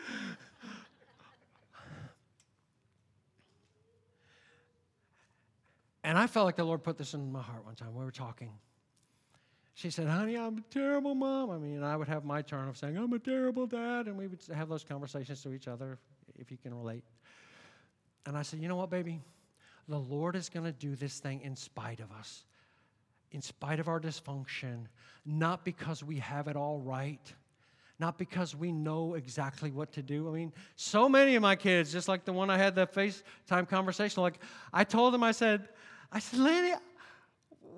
[6.06, 7.94] And I felt like the Lord put this in my heart one time.
[7.94, 8.50] We were talking.
[9.74, 11.50] She said, Honey, I'm a terrible mom.
[11.50, 14.08] I mean, I would have my turn of saying, I'm a terrible dad.
[14.08, 15.98] And we would have those conversations to each other,
[16.38, 17.04] if you can relate.
[18.26, 19.22] And I said, You know what, baby?
[19.88, 22.44] The Lord is going to do this thing in spite of us,
[23.32, 24.86] in spite of our dysfunction,
[25.26, 27.34] not because we have it all right,
[28.00, 30.28] not because we know exactly what to do.
[30.28, 33.68] I mean, so many of my kids, just like the one I had the FaceTime
[33.68, 34.40] conversation, like
[34.72, 35.70] I told them, I said,
[36.12, 36.74] I said, Lanny,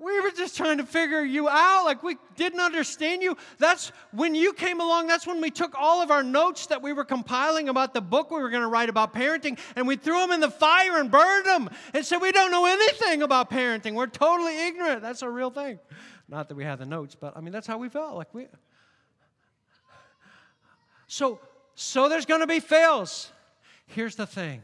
[0.06, 1.84] we were just trying to figure you out.
[1.84, 3.36] Like we didn't understand you.
[3.58, 6.92] That's when you came along, that's when we took all of our notes that we
[6.92, 10.18] were compiling about the book we were going to write about parenting and we threw
[10.20, 13.94] them in the fire and burned them and said, We don't know anything about parenting.
[13.94, 15.02] We're totally ignorant.
[15.02, 15.80] That's a real thing.
[16.28, 18.14] Not that we had the notes, but I mean, that's how we felt.
[18.14, 18.46] Like we.
[21.08, 21.40] So,
[21.74, 23.32] so there's going to be fails.
[23.86, 24.62] Here's the thing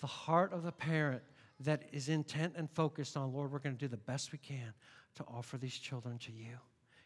[0.00, 1.22] the heart of the parent
[1.60, 4.72] that is intent and focused on, Lord, we're going to do the best we can
[5.16, 6.56] to offer these children to you.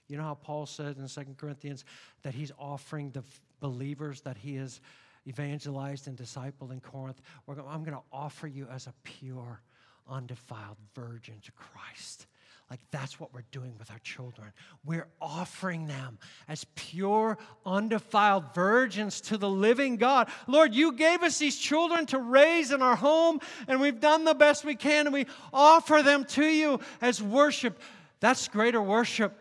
[0.08, 1.84] You know how Paul said in Second Corinthians
[2.22, 3.24] that he's offering the
[3.60, 4.80] believers that he has
[5.26, 7.20] evangelized and discipled in Corinth?
[7.48, 9.60] I'm going to offer you as a pure,
[10.08, 12.26] undefiled virgin to Christ.
[12.70, 14.52] Like that's what we're doing with our children.
[14.84, 17.36] We're offering them as pure,
[17.66, 20.28] undefiled virgins to the living God.
[20.46, 24.34] Lord, you gave us these children to raise in our home, and we've done the
[24.34, 27.80] best we can, and we offer them to you as worship.
[28.20, 29.38] That's greater worship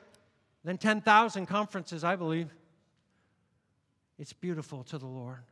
[0.66, 2.54] than 10,000 conferences, I believe.
[4.20, 5.44] It's beautiful to the Lord.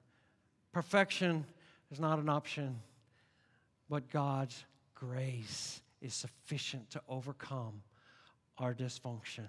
[0.73, 1.45] Perfection
[1.89, 2.79] is not an option,
[3.89, 4.63] but God's
[4.93, 7.83] grace is sufficient to overcome
[8.57, 9.47] our dysfunction.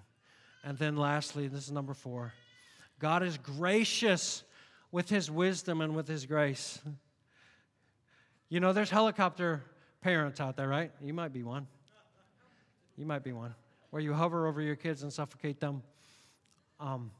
[0.63, 2.33] And then, lastly, this is number four
[2.99, 4.43] God is gracious
[4.91, 6.79] with his wisdom and with his grace.
[8.49, 9.63] You know, there's helicopter
[10.01, 10.91] parents out there, right?
[11.01, 11.67] You might be one.
[12.97, 13.55] You might be one.
[13.89, 15.81] Where you hover over your kids and suffocate them.
[16.79, 17.11] Um,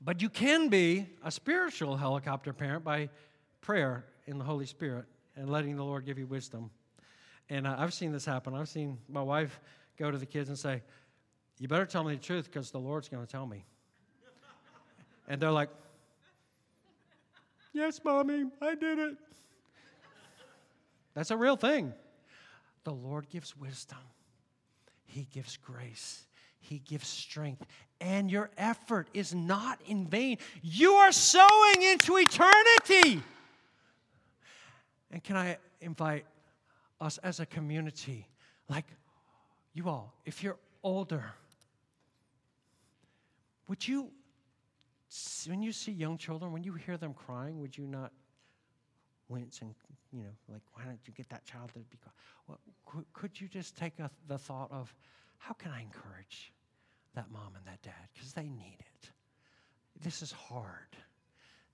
[0.00, 3.08] but you can be a spiritual helicopter parent by
[3.60, 6.70] prayer in the Holy Spirit and letting the Lord give you wisdom.
[7.50, 8.54] And I've seen this happen.
[8.54, 9.60] I've seen my wife
[9.98, 10.82] go to the kids and say,
[11.58, 13.64] You better tell me the truth because the Lord's going to tell me.
[15.28, 15.68] and they're like,
[17.72, 19.16] Yes, mommy, I did it.
[21.14, 21.92] That's a real thing.
[22.84, 23.98] The Lord gives wisdom,
[25.06, 26.26] He gives grace,
[26.60, 27.66] He gives strength,
[28.00, 30.38] and your effort is not in vain.
[30.62, 33.22] You are sowing into eternity.
[35.10, 36.26] And can I invite
[37.04, 38.26] us as a community,
[38.68, 38.86] like
[39.74, 41.24] you all, if you're older,
[43.68, 44.10] would you,
[45.46, 48.12] when you see young children, when you hear them crying, would you not
[49.28, 49.74] wince and,
[50.12, 51.84] you know, like, why don't you get that child to be,
[52.48, 54.94] well, could, could you just take a, the thought of,
[55.38, 56.52] how can I encourage
[57.14, 58.08] that mom and that dad?
[58.14, 59.10] Because they need it.
[60.02, 60.96] This is hard.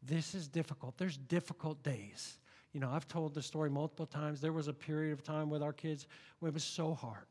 [0.03, 0.97] This is difficult.
[0.97, 2.39] There's difficult days.
[2.73, 4.41] You know, I've told the story multiple times.
[4.41, 6.07] There was a period of time with our kids
[6.39, 7.27] where it was so hard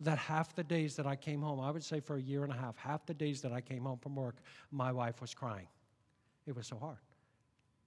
[0.00, 2.52] that half the days that I came home, I would say for a year and
[2.52, 4.36] a half, half the days that I came home from work,
[4.70, 5.68] my wife was crying.
[6.46, 6.98] It was so hard.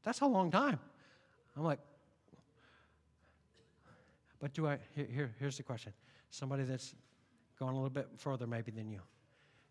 [0.03, 0.79] That's a long time.
[1.55, 1.79] I'm like,
[4.39, 5.93] but do I, here, here, here's the question.
[6.29, 6.95] Somebody that's
[7.59, 9.01] gone a little bit further maybe than you.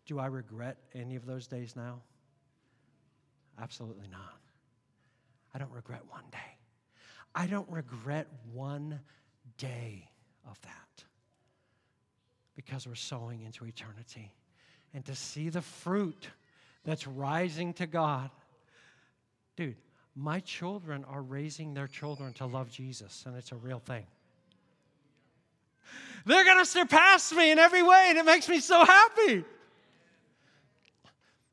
[0.05, 2.01] Do I regret any of those days now?
[3.61, 4.39] Absolutely not.
[5.53, 6.56] I don't regret one day.
[7.35, 8.99] I don't regret one
[9.57, 10.09] day
[10.49, 11.03] of that
[12.55, 14.31] because we're sowing into eternity.
[14.93, 16.29] and to see the fruit
[16.83, 18.31] that's rising to God.
[19.57, 19.75] Dude,
[20.15, 24.05] my children are raising their children to love Jesus, and it's a real thing.
[26.25, 29.45] They're going to surpass me in every way, and it makes me so happy.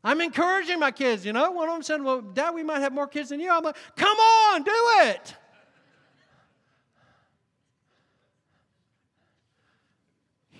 [0.02, 1.26] I'm encouraging my kids.
[1.26, 3.50] You know, one of them said, Well, Dad, we might have more kids than you.
[3.50, 4.72] I'm like, Come on, do
[5.08, 5.34] it.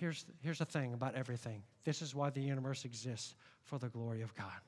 [0.05, 4.20] Here's, here's the thing about everything this is why the universe exists for the glory
[4.20, 4.61] of God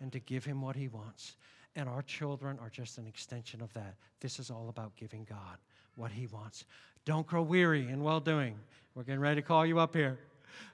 [0.00, 1.36] and to give Him what He wants.
[1.76, 3.94] And our children are just an extension of that.
[4.18, 5.58] This is all about giving God
[5.94, 6.64] what He wants.
[7.04, 8.56] Don't grow weary in well doing.
[8.96, 10.18] We're getting ready to call you up here.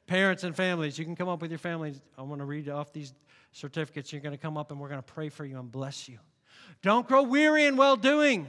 [0.07, 2.01] Parents and families, you can come up with your families.
[2.17, 3.13] I want to read off these
[3.53, 4.15] certificates.
[4.15, 6.21] You're going to come up and we're going to pray for you and bless you.
[6.81, 8.49] Don't grow weary in well doing,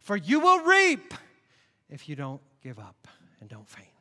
[0.00, 1.14] for you will reap
[1.88, 3.06] if you don't give up
[3.40, 3.93] and don't faint.